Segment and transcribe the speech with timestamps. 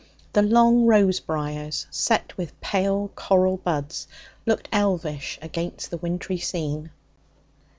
[0.33, 4.07] The long rose briars, set with pale coral buds,
[4.47, 6.89] looked elvish against the wintry scene.